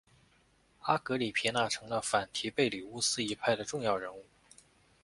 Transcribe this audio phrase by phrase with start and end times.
[0.79, 4.25] 阿格里皮娜成了反提贝里乌斯一派的重要人物。